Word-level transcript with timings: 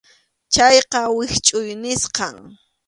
Chayqa 0.53 0.99
wischʼuy 1.17 1.69
nisqam. 1.81 2.35